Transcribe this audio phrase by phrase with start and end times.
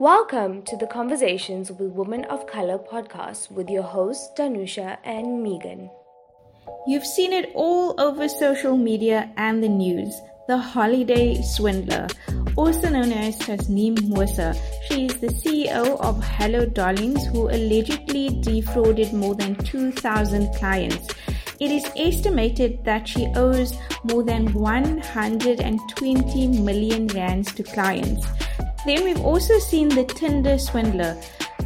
[0.00, 5.88] Welcome to the Conversations with Women of Color podcast with your hosts, Danusha and Megan.
[6.88, 10.12] You've seen it all over social media and the news
[10.48, 12.08] the holiday swindler,
[12.56, 14.54] also known as Tasneem Musa.
[14.88, 21.08] She is the CEO of Hello Darlings, who allegedly defrauded more than 2,000 clients.
[21.60, 28.26] It is estimated that she owes more than 120 million rands to clients.
[28.86, 31.18] Then we've also seen the Tinder swindler,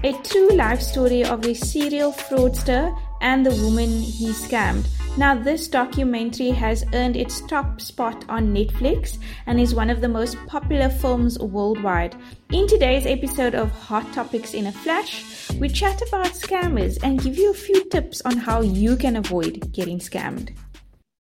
[0.04, 4.86] a true life story of a serial fraudster and the woman he scammed.
[5.16, 10.08] Now, this documentary has earned its top spot on Netflix and is one of the
[10.08, 12.14] most popular films worldwide.
[12.52, 17.36] In today's episode of Hot Topics in a Flash, we chat about scammers and give
[17.36, 20.56] you a few tips on how you can avoid getting scammed.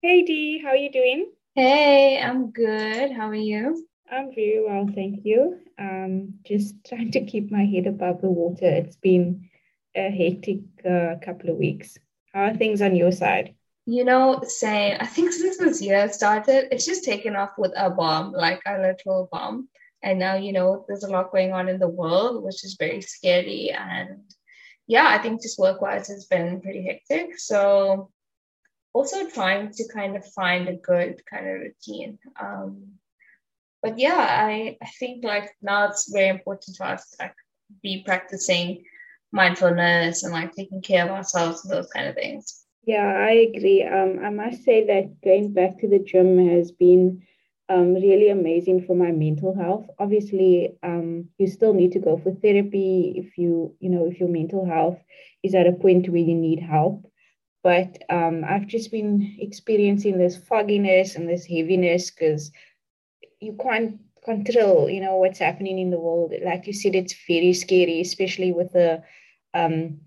[0.03, 1.31] Hey Dee, how are you doing?
[1.55, 3.13] Hey, I'm good.
[3.13, 3.87] How are you?
[4.11, 5.61] I'm very well, thank you.
[5.79, 8.67] Um, just trying to keep my head above the water.
[8.67, 9.49] It's been
[9.95, 11.99] a hectic uh, couple of weeks.
[12.33, 13.55] How are things on your side?
[13.87, 14.97] You know, same.
[15.01, 18.79] I think since this year started, it's just taken off with a bomb, like a
[18.79, 19.69] literal bomb.
[20.03, 23.01] And now, you know, there's a lot going on in the world, which is very
[23.01, 23.71] scary.
[23.71, 24.23] And
[24.87, 27.39] yeah, I think just work wise has been pretty hectic.
[27.39, 28.11] So
[28.93, 32.19] also trying to kind of find a good kind of routine.
[32.41, 32.99] Um,
[33.87, 37.35] but yeah, I, I think like now it's very important to us like
[37.83, 38.83] be practicing
[39.33, 42.65] mindfulness and like taking care of ourselves and those kind of things.
[42.85, 43.85] Yeah, I agree.
[43.85, 47.23] Um, I must say that going back to the gym has been
[47.69, 49.87] um, really amazing for my mental health.
[50.01, 54.29] Obviously, um, you still need to go for therapy if you, you know, if your
[54.29, 54.99] mental health
[55.45, 57.09] is at a point where you need help.
[57.63, 62.53] But um, I've just been experiencing this fogginess and this heaviness because
[63.47, 66.35] you can't control, you know, what's happening in the world.
[66.45, 69.03] Like you said, it's very scary, especially with the
[69.55, 70.01] um,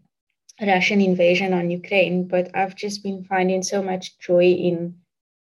[0.62, 4.96] Russian invasion on Ukraine, but I've just been finding so much joy in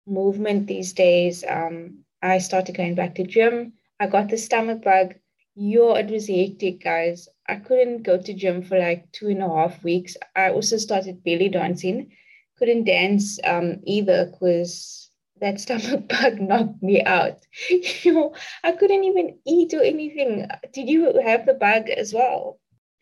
[0.06, 1.44] movement these days.
[1.48, 3.74] Um, I started going back to gym.
[4.00, 5.14] I got the stomach bug.
[5.54, 7.28] Yo, it was hectic, guys.
[7.46, 10.16] I couldn't go to gym for like two and a half weeks.
[10.34, 12.12] I also started belly dancing.
[12.58, 15.01] Couldn't dance um, either because
[15.42, 17.38] that stomach bug knocked me out.
[17.70, 20.46] you know, I couldn't even eat or anything.
[20.72, 22.58] Did you have the bug as well?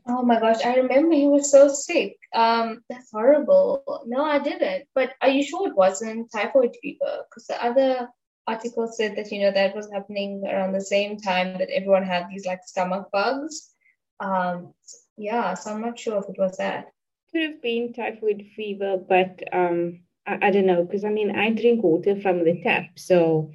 [0.08, 2.16] Oh my gosh, I remember he was so sick.
[2.34, 4.02] Um, that's horrible.
[4.06, 4.86] No, I didn't.
[4.94, 7.24] But are you sure it wasn't typhoid fever?
[7.28, 8.08] Because the other
[8.46, 12.26] article said that you know that was happening around the same time that everyone had
[12.28, 13.70] these like stomach bugs.
[14.18, 14.74] Um,
[15.16, 16.92] yeah, so I'm not sure if it was that.
[17.30, 21.50] Could have been typhoid fever, but um, I, I don't know because I mean I
[21.50, 23.52] drink water from the tap, so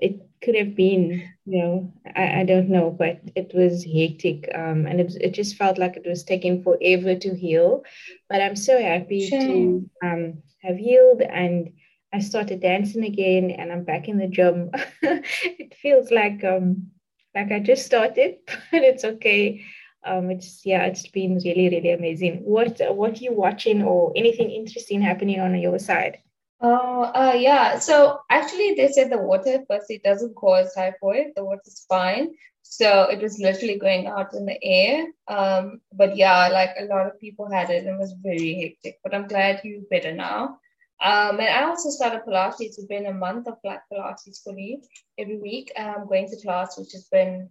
[0.00, 4.48] it could have been, you know, I, I don't know, but it was hectic.
[4.54, 7.82] Um, and it, it just felt like it was taking forever to heal.
[8.28, 9.40] But I'm so happy sure.
[9.40, 11.70] to um, have healed and
[12.12, 14.70] I started dancing again and I'm back in the gym.
[15.02, 16.88] it feels like um
[17.34, 19.62] like I just started, but it's okay.
[20.06, 22.42] Um, it's yeah, it's been really, really amazing.
[22.44, 26.18] What what you watching or anything interesting happening on your side?
[26.60, 27.78] Oh, uh, yeah.
[27.78, 31.32] So actually, they said the water first it doesn't cause typhoid.
[31.36, 32.34] The water's fine.
[32.62, 35.06] So it was literally going out in the air.
[35.28, 38.98] Um, but yeah, like a lot of people had it and it was very hectic.
[39.02, 40.58] But I'm glad you're better now.
[41.02, 42.56] Um, and I also started Pilates.
[42.60, 44.80] It's been a month of like Pilates fully
[45.18, 45.70] every week.
[45.78, 47.50] I'm going to class, which has been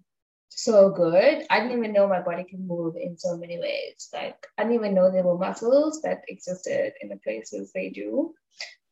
[0.49, 1.45] so good.
[1.49, 4.09] I didn't even know my body can move in so many ways.
[4.13, 8.33] Like I didn't even know there were muscles that existed in the places they do.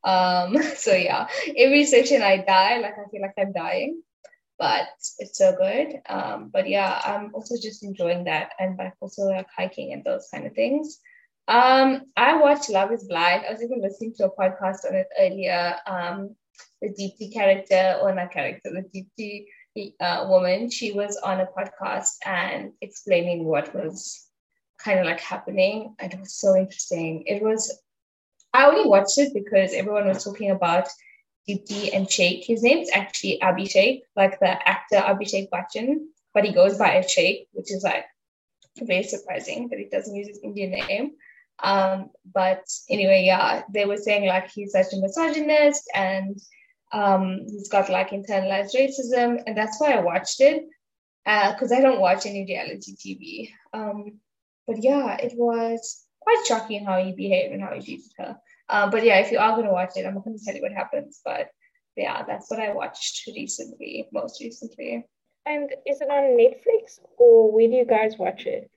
[0.03, 1.27] Um, so yeah,
[1.57, 4.01] every session I die, like I feel like I'm dying,
[4.59, 4.87] but
[5.19, 6.01] it's so good.
[6.07, 10.27] Um, but yeah, I'm also just enjoying that and like also like hiking and those
[10.33, 10.99] kind of things.
[11.47, 13.43] Um, I watched Love is Blind.
[13.45, 15.75] I was even listening to a podcast on it earlier.
[15.85, 16.35] Um,
[16.81, 19.45] the Deepti character, or not character, the Deepti
[19.99, 24.27] uh, woman, she was on a podcast and explaining what was
[24.77, 25.95] kind of like happening.
[25.99, 27.23] And it was so interesting.
[27.25, 27.79] It was
[28.53, 30.87] I only watched it because everyone was talking about
[31.49, 32.45] Deepti and Shake.
[32.45, 37.47] His name's actually Abhishek, like the actor Abhishek Bachchan, but he goes by a Shake,
[37.53, 38.05] which is like
[38.79, 41.11] very surprising that he doesn't use his Indian name.
[41.59, 46.39] Um, but anyway, yeah, they were saying like he's such a misogynist and
[46.93, 50.63] um, he's got like internalized racism, and that's why I watched it
[51.25, 53.49] because uh, I don't watch any reality TV.
[53.73, 54.19] Um,
[54.67, 58.37] but yeah, it was quite shocking how he behaved and how he treated her.
[58.69, 60.55] Um, but yeah, if you are going to watch it, I'm not going to tell
[60.55, 61.21] you what happens.
[61.25, 61.49] But
[61.95, 65.05] yeah, that's what I watched recently, most recently.
[65.45, 68.69] And is it on Netflix or where do you guys watch it?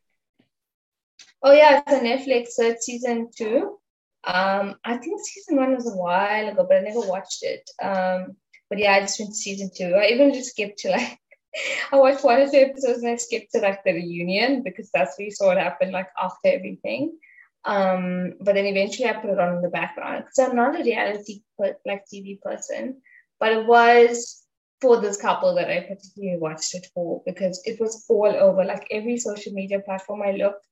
[1.43, 2.49] Oh yeah, it's on Netflix.
[2.49, 3.79] So it's season two.
[4.27, 7.69] Um, I think season one was a while ago, but I never watched it.
[7.83, 8.37] Um,
[8.69, 9.95] but yeah, I just went to season two.
[9.95, 11.19] I even just skipped to like
[11.93, 15.17] I watched one or two episodes and I skipped to like the reunion because that's
[15.17, 17.17] where you saw what happened like after everything.
[17.65, 20.85] Um, but then eventually I put it on in the background because I'm not a
[20.85, 23.01] reality like TV person,
[23.41, 24.45] but it was
[24.81, 28.87] for this couple that I particularly watched it for because it was all over like
[28.91, 30.65] every social media platform I looked,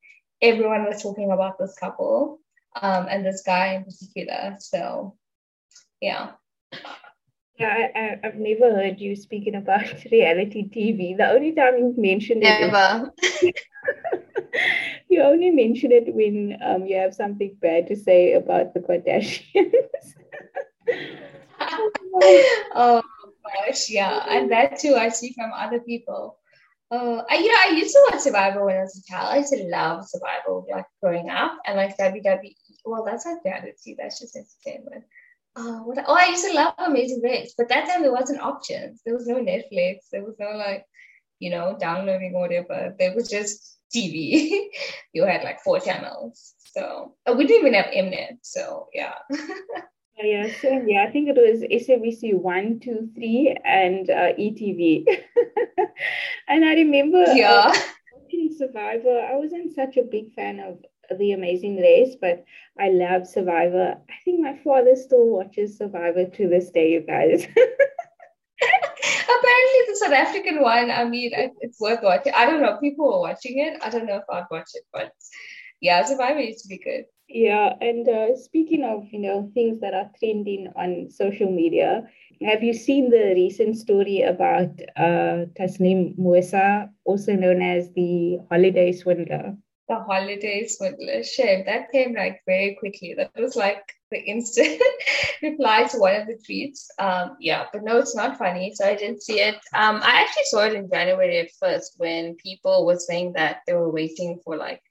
[0.42, 2.38] everyone was talking about this couple
[2.80, 4.56] um, and this guy in particular.
[4.58, 5.16] So
[6.00, 6.32] yeah.
[7.58, 11.16] Yeah, I, have never heard you speaking about reality TV.
[11.16, 12.60] The only time you've mentioned it.
[12.60, 13.12] Never.
[15.08, 19.74] you only mention it when um, you have something bad to say about the Kardashians.
[22.74, 23.02] oh
[23.66, 24.24] gosh, yeah.
[24.28, 26.38] And that too I see from other people.
[26.90, 29.32] Uh, I, you know, I used to watch Survivor when I was a child.
[29.32, 32.54] I used to love Survivor, like growing up, and like WWE.
[32.84, 33.96] Well, that's not reality.
[33.98, 35.04] That's just entertainment
[35.56, 39.00] uh, what, oh, I used to love Amazing Race, but that time there wasn't options.
[39.04, 40.08] There was no Netflix.
[40.10, 40.84] There was no like,
[41.38, 42.94] you know, downloading or whatever.
[42.98, 44.66] There was just TV.
[45.12, 46.54] you had like four channels.
[46.72, 48.38] So uh, we didn't even have Mnet.
[48.42, 49.14] So yeah.
[50.20, 50.88] yeah, same.
[50.88, 55.04] Yeah, I think it was SABC one, two, three, and uh, ETV.
[56.48, 57.72] and I remember yeah.
[57.72, 57.74] Uh,
[58.16, 59.20] watching Survivor.
[59.20, 60.78] I wasn't such a big fan of
[61.18, 62.44] the Amazing Race, but
[62.78, 63.96] I love Survivor.
[64.08, 67.44] I think my father still watches Survivor to this day, you guys.
[69.24, 72.32] Apparently, the South African one, I mean, it's worth watching.
[72.34, 72.78] I don't know.
[72.78, 73.80] People are watching it.
[73.82, 75.12] I don't know if I'd watch it, but
[75.80, 77.04] yeah, Survivor used to be good.
[77.28, 82.06] Yeah, and uh, speaking of, you know, things that are trending on social media,
[82.42, 88.92] have you seen the recent story about uh, Tasneem Musa, also known as the holiday
[88.92, 89.56] swindler?
[89.88, 93.14] The holidays with Shiv, that came like very quickly.
[93.14, 94.80] That was like the instant
[95.42, 96.86] reply to one of the tweets.
[96.98, 98.74] Um, yeah, but no, it's not funny.
[98.74, 99.56] So I didn't see it.
[99.74, 103.74] Um, I actually saw it in January at first when people were saying that they
[103.74, 104.82] were waiting for like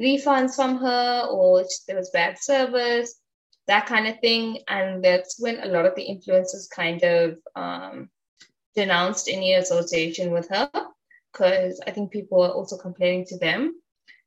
[0.00, 3.14] refunds from her or there was bad service,
[3.68, 4.58] that kind of thing.
[4.68, 8.10] And that's when a lot of the influencers kind of um,
[8.74, 10.70] denounced any association with her
[11.32, 13.81] because I think people were also complaining to them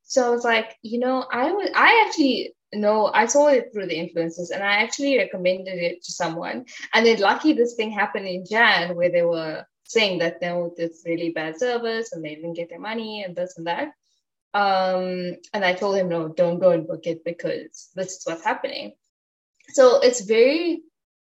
[0.06, 3.86] so I was like, you know, I was I actually know I saw it through
[3.86, 6.66] the influences and I actually recommended it to someone.
[6.94, 11.02] And then lucky this thing happened in Jan where they were saying that no, this
[11.04, 13.88] really bad service and they didn't get their money and this and that.
[14.54, 18.44] Um, and I told him, no, don't go and book it because this is what's
[18.44, 18.92] happening.
[19.70, 20.82] So it's very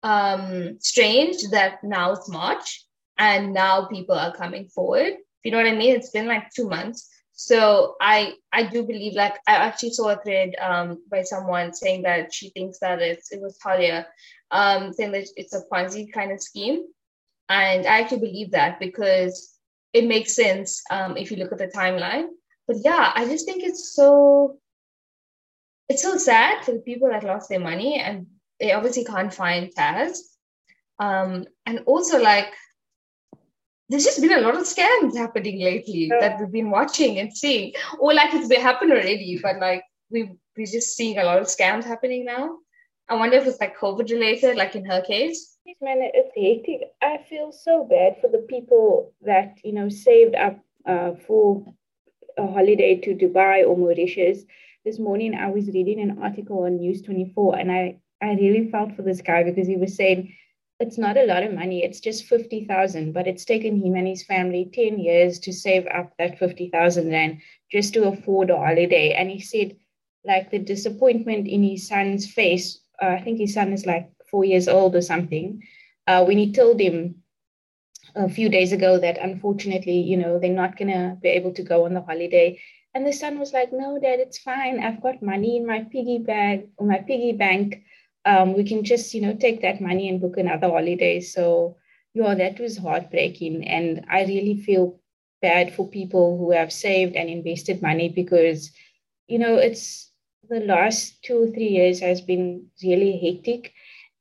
[0.02, 2.84] um, strange that now it's March
[3.16, 5.14] and now people are coming forward.
[5.42, 5.96] You know what I mean?
[5.96, 7.08] It's been like two months
[7.40, 12.02] so I I do believe like I actually saw a thread um, by someone saying
[12.02, 14.08] that she thinks that it's it was Talia
[14.50, 16.82] um, saying that it's a Ponzi kind of scheme,
[17.48, 19.54] and I actually believe that because
[19.92, 22.26] it makes sense um, if you look at the timeline.
[22.66, 24.58] But yeah, I just think it's so
[25.88, 28.26] it's so sad for the people that lost their money and
[28.58, 30.18] they obviously can't find Taz.
[30.98, 32.52] Um, and also like
[33.88, 36.20] there's just been a lot of scams happening lately yeah.
[36.20, 40.32] that we've been watching and seeing, or like it's been happened already, but like we
[40.56, 42.58] we're just seeing a lot of scams happening now.
[43.08, 45.56] I wonder if it's like COVID related, like in her case.
[45.80, 46.88] Man, it's hectic.
[47.02, 51.64] I feel so bad for the people that you know saved up uh, for
[52.36, 54.44] a holiday to Dubai or Mauritius.
[54.84, 58.96] This morning, I was reading an article on News 24, and I I really felt
[58.96, 60.34] for this guy because he was saying
[60.80, 61.82] it's not a lot of money.
[61.82, 66.12] It's just 50,000, but it's taken him and his family 10 years to save up
[66.18, 69.12] that 50,000 rand just to afford a holiday.
[69.12, 69.76] And he said,
[70.24, 74.44] like, the disappointment in his son's face, uh, I think his son is like four
[74.44, 75.62] years old or something,
[76.06, 77.16] uh, when he told him
[78.14, 81.62] a few days ago that unfortunately, you know, they're not going to be able to
[81.62, 82.60] go on the holiday.
[82.94, 84.80] And the son was like, no, dad, it's fine.
[84.80, 87.82] I've got money in my piggy bag or my piggy bank
[88.28, 91.20] um, we can just you know take that money and book another holiday.
[91.20, 91.76] So
[92.14, 93.66] yeah that was heartbreaking.
[93.68, 95.00] And i really feel
[95.42, 98.72] bad for people who have saved and invested money because
[99.28, 100.10] you know it's
[100.48, 103.72] the last two or three years has been really hectic.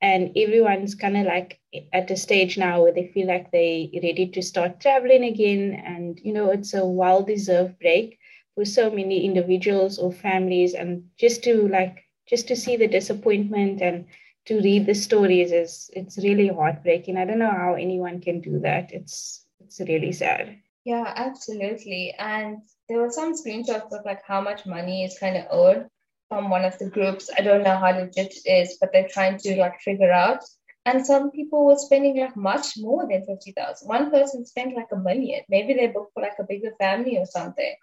[0.01, 1.59] And everyone's kind of like
[1.93, 5.81] at a stage now where they feel like they're ready to start traveling again.
[5.85, 8.19] And you know it's a well deserved break
[8.55, 10.73] for so many individuals or families.
[10.75, 14.05] And just to like just to see the disappointment and
[14.46, 17.17] to read the stories is it's really heartbreaking.
[17.17, 18.91] I don't know how anyone can do that.
[18.93, 20.57] It's it's really sad.
[20.86, 22.15] Yeah, absolutely.
[22.17, 25.88] And there were some screenshots of like how much money is kind of owed
[26.29, 27.29] from one of the groups.
[27.38, 30.43] I don't know how legit it is, but they're trying to like figure out.
[30.86, 33.86] And some people were spending like much more than 50,000.
[33.86, 35.41] One person spent like a million.
[35.50, 37.75] Maybe they booked for like a bigger family or something.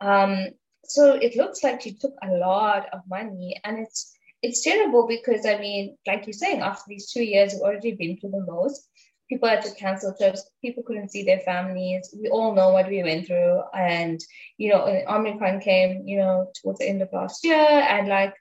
[0.00, 0.48] Um,
[0.84, 5.44] so it looks like she took a lot of money and it's it's terrible because
[5.44, 8.88] I mean, like you're saying, after these two years, we've already been through the most
[9.28, 10.48] people had to cancel trips.
[10.62, 12.14] People couldn't see their families.
[12.18, 13.62] We all know what we went through.
[13.74, 14.20] And,
[14.56, 18.34] you know, Omicron came, you know, towards the end of last year and like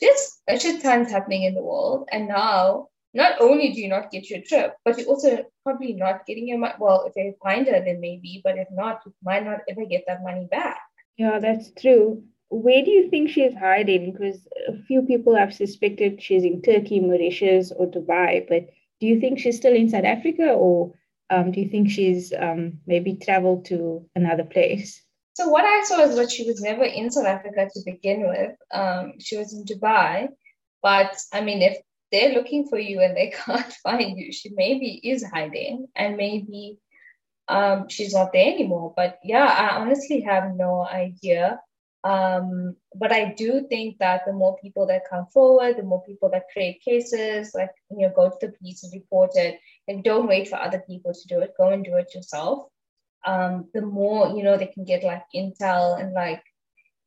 [0.00, 2.08] just a shit tons happening in the world.
[2.12, 6.26] And now, not only do you not get your trip, but you're also probably not
[6.26, 6.74] getting your money.
[6.78, 10.04] Well, if they find her, then maybe, but if not, you might not ever get
[10.06, 10.78] that money back.
[11.16, 12.24] Yeah, that's true.
[12.48, 14.12] Where do you think she's hiding?
[14.12, 18.68] Because a few people have suspected she's in Turkey, Mauritius, or Dubai, but
[19.00, 20.94] do you think she's still in South Africa or
[21.30, 25.00] um, do you think she's um, maybe traveled to another place?
[25.34, 28.56] So what I saw is that she was never in South Africa to begin with.
[28.72, 30.28] Um, she was in Dubai,
[30.82, 31.78] but I mean, if
[32.10, 36.78] they're looking for you and they can't find you, she maybe is hiding, and maybe
[37.50, 38.94] um, she's not there anymore.
[38.96, 41.60] But yeah, I honestly have no idea.
[42.02, 46.30] Um, but I do think that the more people that come forward, the more people
[46.30, 50.28] that create cases, like you know, go to the police and report it, and don't
[50.28, 51.54] wait for other people to do it.
[51.58, 52.68] Go and do it yourself.
[53.26, 56.42] Um, the more you know, they can get like intel and like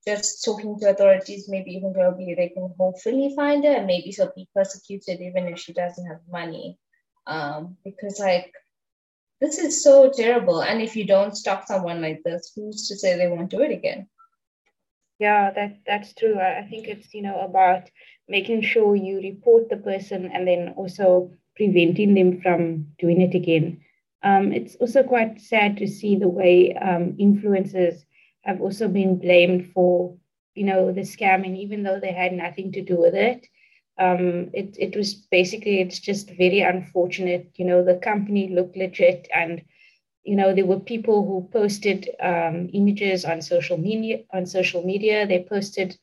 [0.06, 1.50] just talking to authorities.
[1.50, 5.58] Maybe even globally, they can hopefully find her, and maybe she'll be persecuted even if
[5.58, 6.78] she doesn't have money.
[7.26, 8.52] Um, because like
[9.44, 13.18] this is so terrible, and if you don't stop someone like this, who's to say
[13.18, 14.08] they won't do it again?
[15.20, 16.40] Yeah, that that's true.
[16.40, 17.90] I think it's you know about
[18.30, 23.82] making sure you report the person and then also preventing them from doing it again.
[24.24, 28.06] Um, it's also quite sad to see the way um, influencers
[28.42, 30.16] have also been blamed for
[30.56, 33.46] you know the scamming, even though they had nothing to do with it.
[34.00, 37.52] Um, it it was basically it's just very unfortunate.
[37.56, 39.62] You know the company looked legit and
[40.24, 45.28] you know there were people who posted um, images on social media on social media
[45.28, 45.98] they posted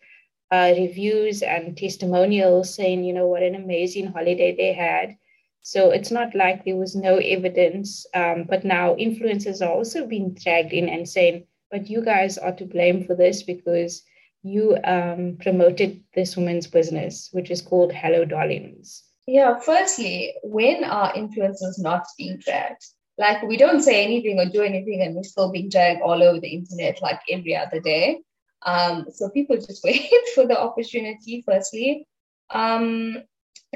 [0.50, 5.16] uh, reviews and testimonials saying you know what an amazing holiday they had
[5.62, 10.34] so it's not like there was no evidence um, but now influencers are also being
[10.34, 14.02] dragged in and saying but you guys are to blame for this because
[14.42, 21.12] you um, promoted this woman's business which is called hello darlings yeah firstly when are
[21.12, 22.84] influencers not being dragged
[23.20, 26.40] like we don't say anything or do anything and we're still being dragged all over
[26.40, 28.20] the internet like every other day.
[28.64, 32.08] Um, so people just wait for the opportunity, firstly.
[32.48, 33.18] Um,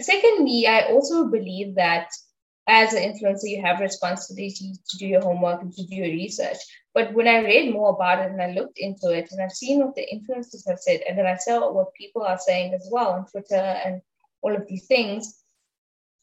[0.00, 2.08] secondly, I also believe that
[2.66, 6.56] as an influencer, you have responsibility to do your homework and to do your research.
[6.94, 9.80] But when I read more about it and I looked into it and I've seen
[9.80, 13.10] what the influencers have said, and then I saw what people are saying as well
[13.10, 14.00] on Twitter and
[14.42, 15.44] all of these things,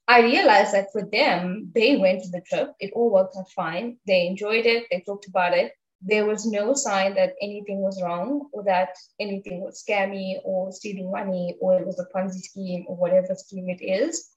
[0.08, 2.74] I realized that for them, they went to the trip.
[2.80, 3.98] It all worked out fine.
[4.08, 4.88] They enjoyed it.
[4.92, 5.74] They talked about it.
[6.02, 11.12] There was no sign that anything was wrong or that anything was scammy or stealing
[11.12, 14.32] money or it was a Ponzi scheme or whatever scheme it is.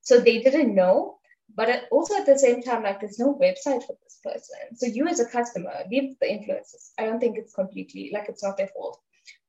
[0.00, 1.19] So they didn't know.
[1.56, 4.76] But also at the same time, like there's no website for this person.
[4.76, 6.90] So you as a customer, leave the influencers.
[6.98, 9.00] I don't think it's completely like it's not their fault.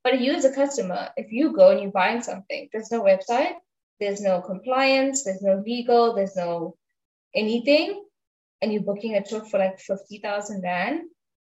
[0.03, 3.53] But you as a customer, if you go and you're buying something, there's no website,
[3.99, 6.75] there's no compliance, there's no legal, there's no
[7.35, 8.03] anything,
[8.61, 11.01] and you're booking a trip for like 50,000 Rand.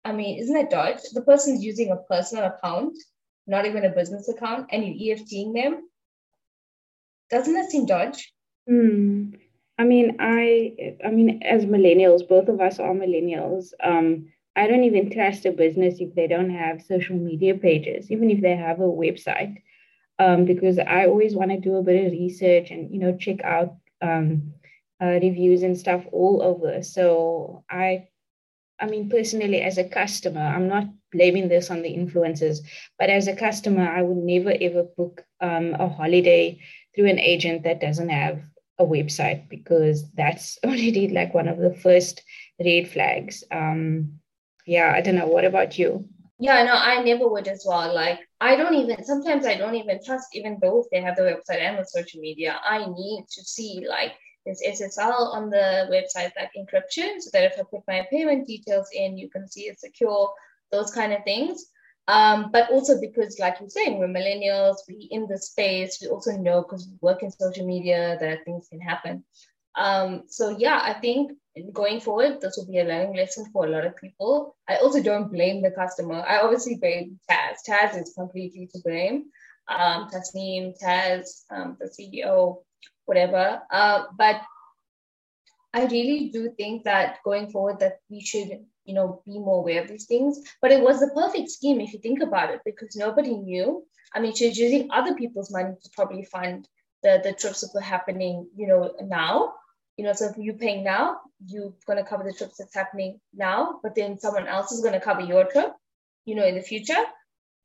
[0.05, 1.01] I mean, isn't that dodge?
[1.13, 2.97] The person's using a personal account,
[3.45, 5.89] not even a business account, and you're EFTing them.
[7.29, 8.33] Doesn't that seem dodge?
[8.67, 9.31] Hmm.
[9.77, 13.73] I mean, I, I mean, as millennials, both of us are millennials.
[13.83, 18.31] Um, I don't even trust a business if they don't have social media pages, even
[18.31, 19.57] if they have a website
[20.19, 23.43] um, because I always want to do a bit of research and you know check
[23.43, 24.53] out um,
[25.01, 26.81] uh, reviews and stuff all over.
[26.81, 28.07] So I,
[28.79, 32.59] I mean personally as a customer, I'm not blaming this on the influencers,
[32.99, 36.59] but as a customer, I would never ever book um, a holiday
[36.95, 38.41] through an agent that doesn't have
[38.79, 42.23] a website because that's already like one of the first
[42.63, 43.43] red flags.
[43.51, 44.19] Um,
[44.65, 45.27] yeah, I don't know.
[45.27, 46.07] What about you?
[46.39, 47.93] Yeah, no, I never would as well.
[47.93, 51.23] Like, I don't even, sometimes I don't even trust, even though if they have the
[51.23, 54.13] website and the social media, I need to see like
[54.45, 58.87] this SSL on the website, like encryption, so that if I put my payment details
[58.93, 60.31] in, you can see it's secure,
[60.71, 61.65] those kind of things.
[62.07, 66.31] Um, but also because, like you're saying, we're millennials, We're in the space, we also
[66.31, 69.25] know because we work in social media that things can happen.
[69.75, 71.33] Um, so yeah, I think
[71.73, 74.55] going forward, this will be a learning lesson for a lot of people.
[74.67, 76.23] I also don't blame the customer.
[76.27, 77.57] I obviously blame Taz.
[77.67, 79.25] Taz is completely to blame.
[79.67, 82.63] Um, Tasneem, Taz, um, the CEO,
[83.05, 83.61] whatever.
[83.69, 84.41] Uh, but
[85.73, 89.83] I really do think that going forward that we should, you know, be more aware
[89.83, 90.39] of these things.
[90.61, 93.85] But it was the perfect scheme if you think about it, because nobody knew.
[94.15, 96.67] I mean, she was using other people's money to probably fund
[97.03, 99.53] the, the trips that were happening, you know, now
[99.97, 101.17] you know, so if you're paying now,
[101.47, 104.93] you're going to cover the trips that's happening now, but then someone else is going
[104.93, 105.73] to cover your trip,
[106.25, 107.03] you know, in the future.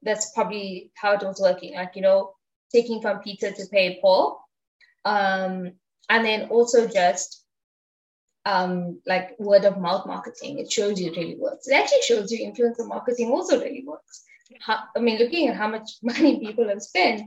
[0.03, 1.75] That's probably how it was working.
[1.75, 2.33] Like, you know,
[2.73, 4.41] taking from Peter to pay Paul.
[5.05, 5.73] Um,
[6.09, 7.42] and then also just
[8.45, 10.59] um, like word of mouth marketing.
[10.59, 11.69] It shows you really works.
[11.69, 14.25] It actually shows you influencer marketing also really works.
[14.61, 17.23] How, I mean, looking at how much money people have spent,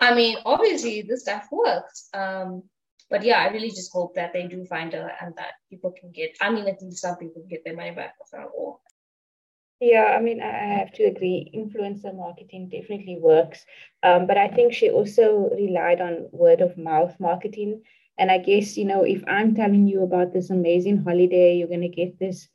[0.00, 2.08] I mean, obviously this stuff works.
[2.14, 2.64] Um,
[3.10, 6.10] but yeah, I really just hope that they do find her and that people can
[6.12, 8.46] get, I mean, at least some people get their money back with her
[9.82, 11.50] yeah, I mean, I have to agree.
[11.52, 13.66] Influencer marketing definitely works.
[14.04, 17.82] Um, but I think she also relied on word of mouth marketing.
[18.22, 21.80] And I guess, you know, if I'm telling you about this amazing holiday, you're going
[21.80, 22.46] to get this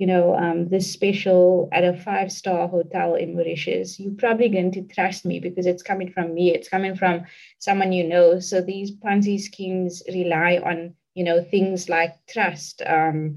[0.00, 4.72] you know, um, this special at a five star hotel in Mauritius, you're probably going
[4.72, 6.54] to trust me because it's coming from me.
[6.54, 7.26] It's coming from
[7.58, 8.40] someone you know.
[8.40, 12.80] So these Ponzi schemes rely on, you know, things like trust.
[12.86, 13.36] Um,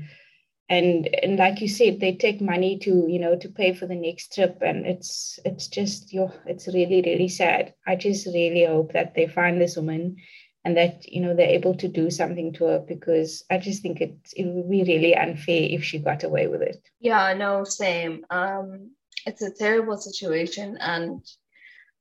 [0.70, 3.96] and and like you said, they take money to, you know, to pay for the
[3.96, 4.60] next trip.
[4.62, 7.74] And it's it's just you it's really, really sad.
[7.86, 10.16] I just really hope that they find this woman
[10.66, 14.02] and that you know they're able to do something to her because I just think
[14.02, 16.82] it it would be really unfair if she got away with it.
[17.00, 18.26] Yeah, no, same.
[18.30, 18.92] Um,
[19.26, 21.22] it's a terrible situation, and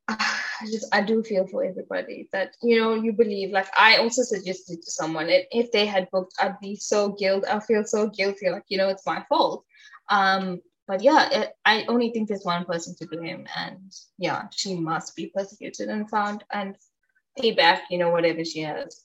[0.09, 3.50] uh, I just I do feel for everybody that you know you believe.
[3.50, 7.45] Like I also suggested to someone if, if they had booked, I'd be so guilt.
[7.50, 8.49] I feel so guilty.
[8.50, 9.64] Like you know, it's my fault.
[10.09, 14.76] Um, but yeah, it, I only think there's one person to blame, and yeah, she
[14.76, 16.76] must be persecuted and found and
[17.38, 19.04] pay back, you know, whatever she has.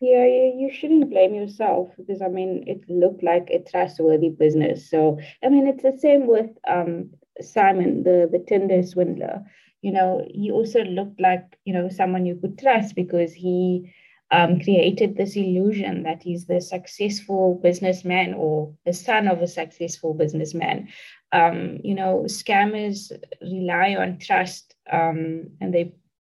[0.00, 4.88] Yeah, you shouldn't blame yourself because I mean it looked like a trustworthy business.
[4.88, 9.44] So I mean it's the same with um Simon, the the Tinder swindler.
[9.82, 13.92] You know, he also looked like you know someone you could trust because he
[14.30, 20.14] um, created this illusion that he's the successful businessman or the son of a successful
[20.14, 20.88] businessman.
[21.32, 25.92] Um, you know, scammers rely on trust um, and they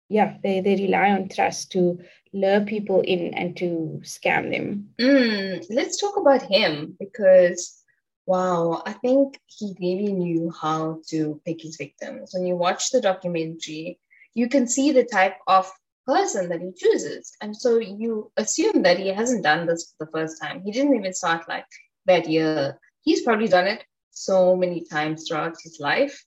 [0.09, 1.99] yeah, they, they rely on trust to
[2.33, 4.89] lure people in and to scam them.
[4.99, 7.83] Mm, let's talk about him because,
[8.25, 12.31] wow, I think he really knew how to pick his victims.
[12.33, 13.99] When you watch the documentary,
[14.33, 15.69] you can see the type of
[16.05, 17.33] person that he chooses.
[17.41, 20.61] And so you assume that he hasn't done this for the first time.
[20.63, 21.65] He didn't even start like
[22.05, 22.79] that year.
[23.01, 26.23] He's probably done it so many times throughout his life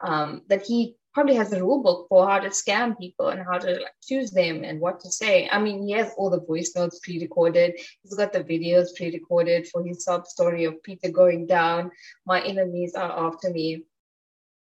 [0.00, 3.58] um, that he probably has a rule book for how to scam people and how
[3.58, 5.48] to like choose them and what to say.
[5.50, 7.74] I mean, he has all the voice notes pre-recorded.
[8.04, 11.90] He's got the videos pre-recorded for his sub story of Peter going down.
[12.24, 13.82] My enemies are after me.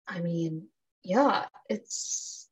[0.06, 0.68] I mean,
[1.06, 2.50] yeah, it's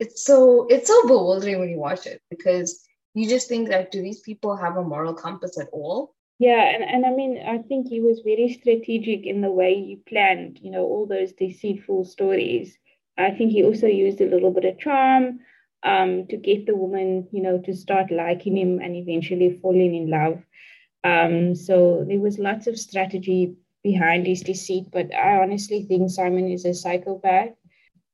[0.00, 4.00] it's so it's so bewildering when you watch it because you just think like, do
[4.00, 6.14] these people have a moral compass at all?
[6.38, 9.96] Yeah, and, and I mean, I think he was very strategic in the way he
[10.08, 12.78] planned, you know, all those deceitful stories
[13.16, 15.40] I think he also used a little bit of charm
[15.84, 20.10] um, to get the woman, you know, to start liking him and eventually falling in
[20.10, 20.42] love.
[21.04, 26.50] Um, so there was lots of strategy behind his deceit, but I honestly think Simon
[26.50, 27.50] is a psychopath.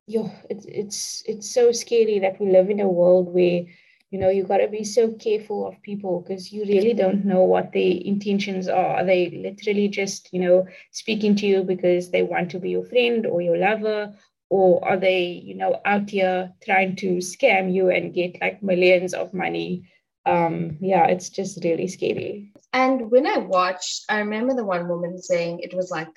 [0.07, 3.63] Yo, it's it's it's so scary that we live in a world where
[4.11, 7.45] you know you got to be so careful of people because you really don't know
[7.45, 12.25] what their intentions are are they literally just you know speaking to you because they
[12.25, 14.13] want to be your friend or your lover
[14.51, 19.15] or are they you know out here trying to scam you and get like millions
[19.15, 19.89] of money?
[20.27, 22.53] Um yeah it's just really scary.
[22.73, 26.11] And when i watched i remember the one woman saying it was like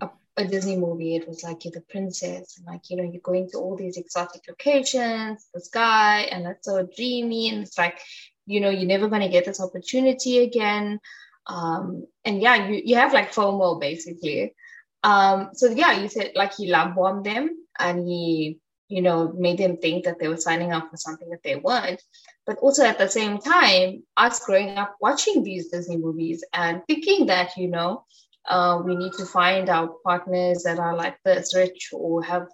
[0.00, 1.14] a, a disney movie.
[1.14, 3.98] It was like you're the princess and like you know you're going to all these
[3.98, 8.00] exotic locations the sky and that's so dreamy and it's like
[8.46, 10.98] you know you're never going to get this opportunity again.
[11.46, 14.54] Um and yeah you, you have like fomo basically.
[15.02, 18.58] Um so yeah you said like he love bombed them and he
[18.88, 22.02] you know made them think that they were signing up for something that they weren't
[22.46, 27.26] but also at the same time us growing up watching these disney movies and thinking
[27.26, 28.04] that you know
[28.46, 32.46] uh, we need to find our partners that are like this rich or have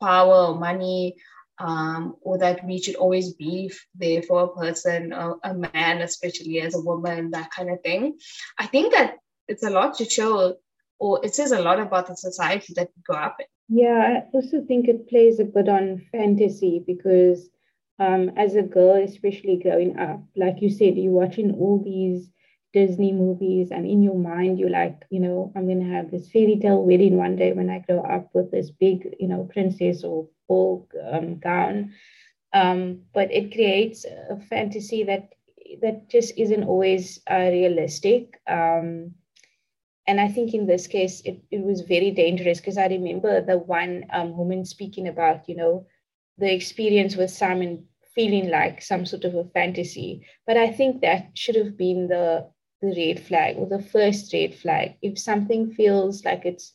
[0.00, 1.14] power or money
[1.60, 6.60] um, or that we should always be there for a person, a, a man, especially
[6.60, 8.18] as a woman, that kind of thing.
[8.58, 10.56] I think that it's a lot to show,
[10.98, 13.46] or it says a lot about the society that we grow up in.
[13.70, 17.48] Yeah, I also think it plays a bit on fantasy because
[17.98, 22.30] um, as a girl, especially growing up, like you said, you're watching all these
[22.72, 26.30] Disney movies, and in your mind, you're like, you know, I'm going to have this
[26.30, 30.04] fairy tale wedding one day when I grow up with this big, you know, princess
[30.04, 31.92] or ball um, gown.
[32.52, 35.30] Um, but it creates a fantasy that
[35.82, 38.40] that just isn't always uh, realistic.
[38.48, 39.14] Um,
[40.10, 43.58] and I think in this case, it, it was very dangerous because I remember the
[43.58, 45.86] one um, woman speaking about, you know,
[46.36, 50.26] the experience with Simon feeling like some sort of a fantasy.
[50.48, 52.50] But I think that should have been the
[52.82, 54.94] the red flag or the first red flag.
[55.00, 56.74] If something feels like it's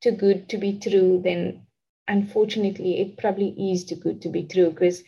[0.00, 1.66] too good to be true, then
[2.06, 5.02] unfortunately it probably is too good to be true because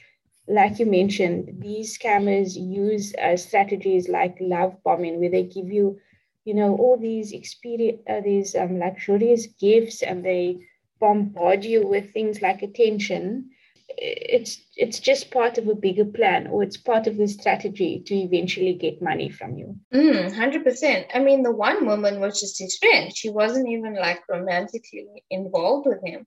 [0.49, 5.99] like you mentioned, these scammers use uh, strategies like love bombing, where they give you,
[6.49, 10.45] you know, all these experience, uh, these um, luxurious gifts, and they
[11.01, 13.51] bombard you with things like attention
[13.97, 18.15] it's it's just part of a bigger plan or it's part of the strategy to
[18.15, 19.77] eventually get money from you.
[19.93, 23.15] Mm, 100% i mean the one woman was just his friend.
[23.15, 26.27] She wasn't even like romantically involved with him.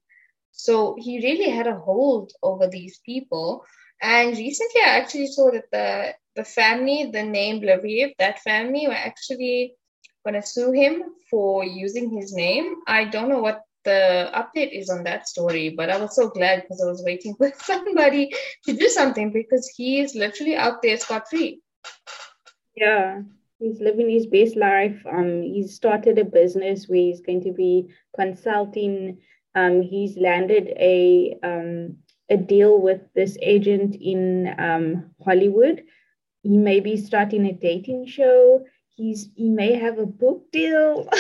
[0.52, 3.64] So he really had a hold over these people.
[4.02, 9.04] And recently i actually saw that the the family the name Leviev, that family were
[9.10, 9.76] actually
[10.24, 14.90] going to sue him for using his name i don't know what the update is
[14.90, 18.32] on that story, but I was so glad because I was waiting for somebody
[18.66, 21.62] to do something because he is literally out there scot free.
[22.76, 23.22] Yeah,
[23.60, 25.02] he's living his best life.
[25.12, 29.18] Um, he's started a business where he's going to be consulting.
[29.56, 31.98] Um, he's landed a um
[32.30, 35.84] a deal with this agent in um Hollywood.
[36.44, 38.64] He may be starting a dating show.
[39.02, 41.10] He's he may have a book deal.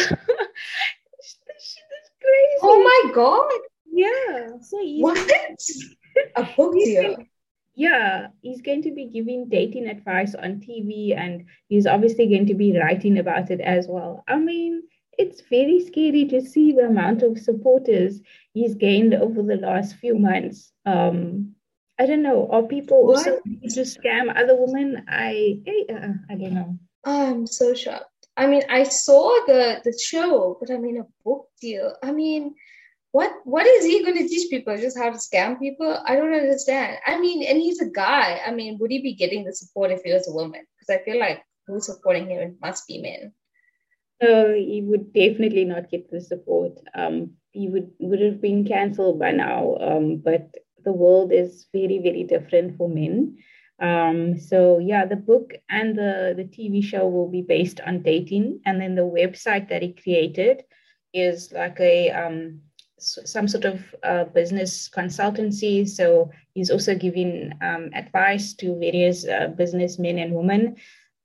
[2.21, 2.59] crazy.
[2.61, 3.49] Oh my god.
[3.91, 4.49] Yeah.
[4.61, 5.31] So what?
[6.35, 7.17] A book deal.
[7.73, 12.53] Yeah, he's going to be giving dating advice on TV and he's obviously going to
[12.53, 14.23] be writing about it as well.
[14.27, 14.83] I mean,
[15.17, 18.21] it's very scary to see the amount of supporters
[18.53, 20.71] he's gained over the last few months.
[20.85, 21.55] Um,
[21.97, 22.47] I don't know.
[22.51, 23.17] Are people what?
[23.17, 25.03] also to scam other women?
[25.07, 26.77] I uh, I don't know.
[27.03, 28.05] I'm so shocked.
[28.37, 31.95] I mean, I saw the the show, but I mean, a book deal.
[32.01, 32.55] I mean,
[33.11, 34.77] what what is he going to teach people?
[34.77, 35.99] Just how to scam people?
[36.05, 36.97] I don't understand.
[37.05, 38.41] I mean, and he's a guy.
[38.45, 40.65] I mean, would he be getting the support if he was a woman?
[40.79, 43.33] Because I feel like who's supporting him it must be men.
[44.21, 46.73] No, he would definitely not get the support.
[46.93, 49.75] Um, he would would have been cancelled by now.
[49.81, 53.37] Um, but the world is very very different for men.
[53.81, 58.61] Um, so yeah, the book and the, the TV show will be based on dating.
[58.65, 60.63] And then the website that he created
[61.13, 62.61] is like a um,
[63.01, 65.89] some sort of uh, business consultancy.
[65.89, 70.75] So he's also giving um, advice to various uh, businessmen and women.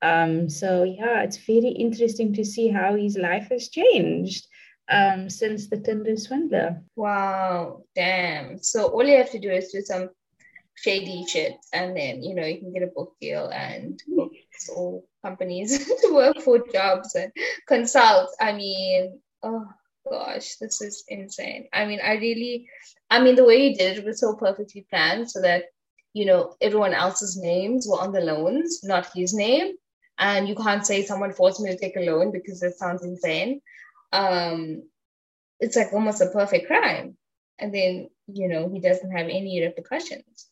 [0.02, 4.46] Um, so yeah, it's very interesting to see how his life has changed
[4.88, 6.82] um, since the Tinder swindler.
[6.96, 8.58] Wow, damn.
[8.62, 10.10] So all you have to do is do some
[10.76, 14.00] shady shit and then you know you can get a book deal and
[14.74, 17.32] all companies to work for jobs and
[17.66, 18.30] consult.
[18.40, 19.66] I mean oh
[20.08, 21.68] gosh this is insane.
[21.72, 22.68] I mean i really
[23.10, 25.64] i mean the way he did it was so perfectly planned so that
[26.12, 29.74] you know everyone else's names were on the loans not his name.
[30.18, 33.60] And you can't say someone forced me to take a loan because that sounds insane.
[34.12, 34.82] Um
[35.58, 37.16] it's like almost a perfect crime.
[37.58, 40.48] And then you know he doesn't have any repercussions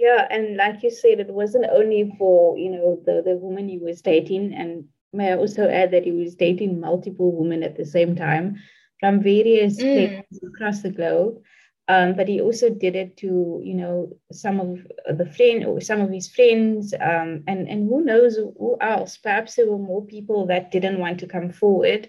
[0.00, 3.76] yeah, and like you said, it wasn't only for you know the the woman he
[3.76, 7.84] was dating, and may I also add that he was dating multiple women at the
[7.84, 8.56] same time
[8.98, 10.24] from various mm.
[10.24, 11.42] places across the globe.
[11.88, 16.00] Um, but he also did it to you know some of the friend or some
[16.00, 19.18] of his friends, um, and and who knows who else?
[19.18, 22.08] Perhaps there were more people that didn't want to come forward.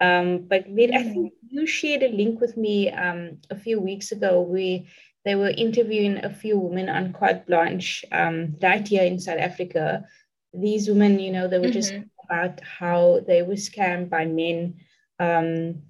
[0.00, 0.94] Um, but mm.
[0.94, 4.80] I think you shared a link with me um, a few weeks ago where
[5.24, 10.04] they were interviewing a few women on Carte Blanche um, right here in South Africa.
[10.52, 11.72] These women, you know, they were mm-hmm.
[11.72, 14.76] just about how they were scammed by men
[15.18, 15.82] um,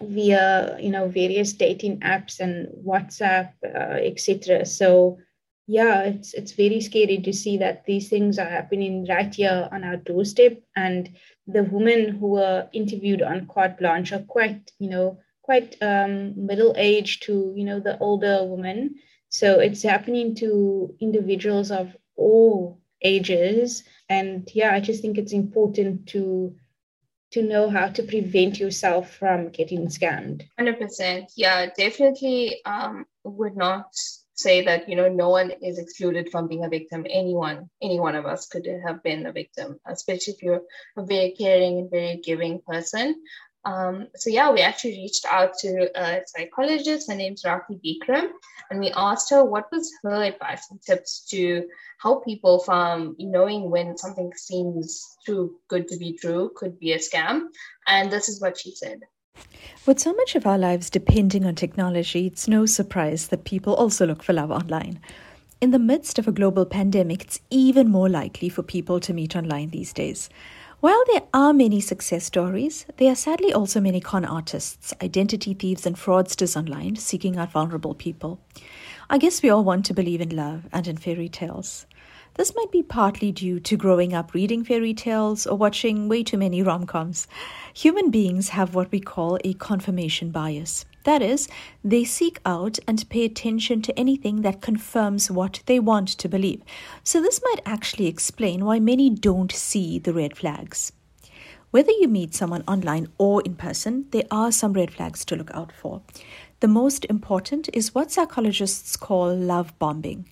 [0.00, 4.66] via, you know, various dating apps and WhatsApp, uh, etc.
[4.66, 5.18] So,
[5.66, 9.84] yeah, it's it's very scary to see that these things are happening right here on
[9.84, 10.60] our doorstep.
[10.76, 16.46] And the women who were interviewed on Carte Blanche are quite, you know, quite um,
[16.46, 18.96] middle age to you know the older woman
[19.28, 23.82] So it's happening to individuals of all ages.
[24.08, 26.54] And yeah, I just think it's important to
[27.32, 30.42] to know how to prevent yourself from getting scammed.
[30.60, 31.26] 100%.
[31.36, 33.86] Yeah, definitely um, would not
[34.34, 38.16] say that you know no one is excluded from being a victim anyone any one
[38.16, 40.62] of us could have been a victim especially if you're
[40.96, 43.14] a very caring and very giving person
[43.64, 47.08] um, so yeah, we actually reached out to a psychologist.
[47.08, 48.28] Her name's Rakhi Bikram,
[48.70, 51.64] and we asked her what was her advice and tips to
[52.00, 56.98] help people from knowing when something seems too good to be true could be a
[56.98, 57.46] scam.
[57.86, 59.00] And this is what she said.
[59.86, 64.06] With so much of our lives depending on technology, it's no surprise that people also
[64.06, 65.00] look for love online.
[65.60, 69.34] In the midst of a global pandemic, it's even more likely for people to meet
[69.34, 70.28] online these days.
[70.84, 75.86] While there are many success stories, there are sadly also many con artists, identity thieves,
[75.86, 78.38] and fraudsters online seeking out vulnerable people.
[79.08, 81.86] I guess we all want to believe in love and in fairy tales.
[82.34, 86.36] This might be partly due to growing up reading fairy tales or watching way too
[86.36, 87.28] many rom coms.
[87.72, 90.84] Human beings have what we call a confirmation bias.
[91.04, 91.48] That is,
[91.84, 96.62] they seek out and pay attention to anything that confirms what they want to believe.
[97.02, 100.92] So, this might actually explain why many don't see the red flags.
[101.70, 105.50] Whether you meet someone online or in person, there are some red flags to look
[105.52, 106.02] out for.
[106.60, 110.28] The most important is what psychologists call love bombing.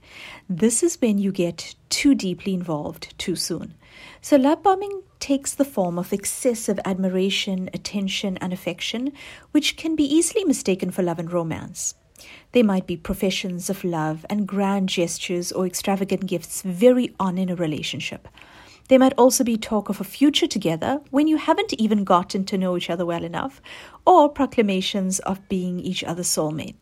[0.48, 3.74] This is when you get too deeply involved too soon.
[4.20, 9.12] So, love bombing takes the form of excessive admiration, attention, and affection,
[9.50, 11.94] which can be easily mistaken for love and romance.
[12.52, 17.50] They might be professions of love and grand gestures or extravagant gifts very on in
[17.50, 18.28] a relationship.
[18.88, 22.58] They might also be talk of a future together when you haven't even gotten to
[22.58, 23.60] know each other well enough,
[24.06, 26.76] or proclamations of being each other's soulmate.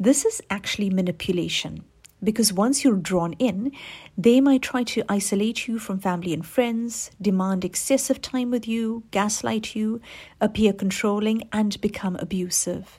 [0.00, 1.84] This is actually manipulation
[2.22, 3.70] because once you're drawn in,
[4.16, 9.04] they might try to isolate you from family and friends, demand excessive time with you,
[9.10, 10.00] gaslight you,
[10.40, 12.98] appear controlling, and become abusive.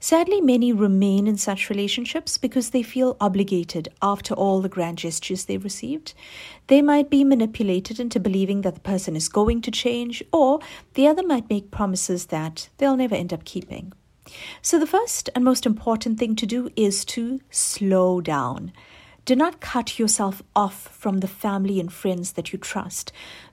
[0.00, 5.44] Sadly, many remain in such relationships because they feel obligated after all the grand gestures
[5.44, 6.14] they received.
[6.66, 10.60] They might be manipulated into believing that the person is going to change, or
[10.94, 13.92] the other might make promises that they'll never end up keeping.
[14.62, 18.72] So, the first and most important thing to do is to slow down.
[19.24, 23.12] Do not cut yourself off from the family and friends that you trust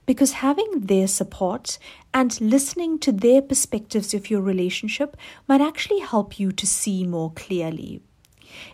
[0.09, 1.77] because having their support
[2.15, 5.15] and listening to their perspectives of your relationship
[5.47, 8.01] might actually help you to see more clearly.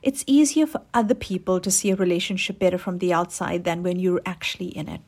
[0.02, 4.00] It's easier for other people to see a relationship better from the outside than when
[4.00, 5.02] you're actually in it.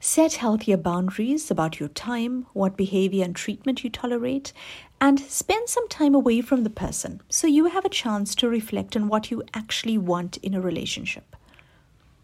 [0.00, 4.54] Set healthier boundaries about your time, what behavior and treatment you tolerate,
[4.98, 8.96] and spend some time away from the person so you have a chance to reflect
[8.96, 11.36] on what you actually want in a relationship.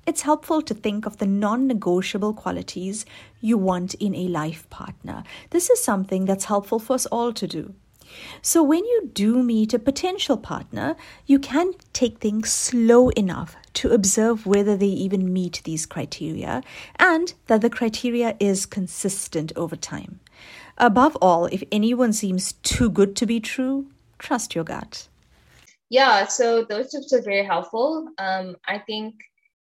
[0.05, 3.07] It's helpful to think of the non negotiable qualities
[3.41, 5.23] you want in a life partner.
[5.51, 7.75] This is something that's helpful for us all to do.
[8.43, 13.91] So, when you do meet a potential partner, you can take things slow enough to
[13.91, 16.63] observe whether they even meet these criteria
[16.97, 20.21] and that the criteria is consistent over time.
[20.79, 23.87] Above all, if anyone seems too good to be true,
[24.19, 25.09] trust your gut.
[25.91, 28.09] Yeah, so those tips are very helpful.
[28.19, 29.15] Um, I think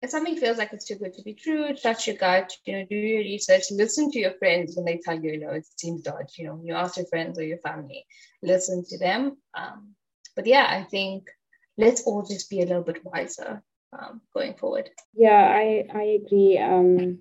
[0.03, 2.87] if something feels like it's too good to be true, trust your gut, you know,
[2.89, 6.03] do your research, listen to your friends when they tell you, you know, it seems
[6.03, 8.07] dodgy, you know, you ask your friends or your family,
[8.43, 9.37] listen to them.
[9.55, 9.95] Um,
[10.35, 11.29] but yeah, I think
[11.77, 14.89] let's all just be a little bit wiser um, going forward.
[15.15, 16.59] Yeah, I, I agree.
[16.59, 17.21] Um,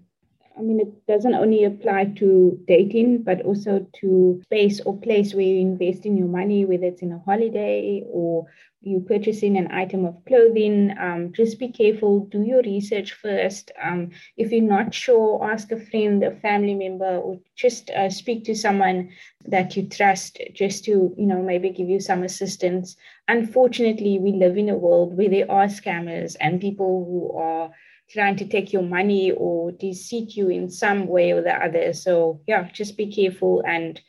[0.57, 5.45] I mean, it doesn't only apply to dating, but also to space or place where
[5.45, 8.47] you invest in your money, whether it's in a holiday or
[8.81, 10.93] you purchasing an item of clothing.
[10.97, 12.21] Um, just be careful.
[12.25, 13.71] Do your research first.
[13.81, 18.45] Um, if you're not sure, ask a friend, a family member, or just uh, speak
[18.45, 19.09] to someone
[19.45, 22.95] that you trust, just to you know maybe give you some assistance.
[23.27, 27.71] Unfortunately, we live in a world where there are scammers and people who are
[28.11, 31.93] trying to take your money or deceive you in some way or the other.
[31.93, 33.99] So yeah, just be careful and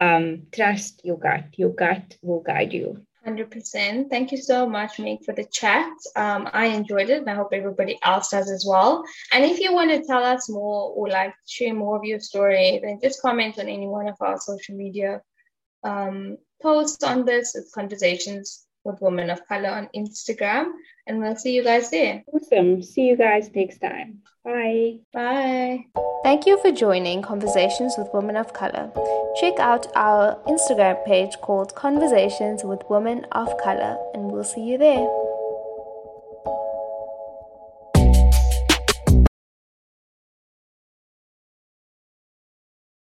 [0.00, 1.44] um, trust your gut.
[1.56, 3.04] Your gut will guide you.
[3.26, 4.10] 100%.
[4.10, 5.92] Thank you so much, Meg, for the chat.
[6.16, 9.04] Um, I enjoyed it and I hope everybody else does as well.
[9.32, 12.80] And if you want to tell us more or like share more of your story,
[12.82, 15.22] then just comment on any one of our social media
[15.84, 17.54] um, posts on this.
[17.54, 20.72] It's Conversations with Women of Color on Instagram.
[21.06, 22.24] And we'll see you guys there.
[22.32, 22.82] Awesome.
[22.82, 24.22] See you guys next time.
[24.44, 24.98] Bye.
[25.12, 25.86] Bye.
[26.22, 28.92] Thank you for joining Conversations with Women of Color.
[29.40, 34.78] Check out our Instagram page called Conversations with Women of Color, and we'll see you
[34.78, 35.21] there.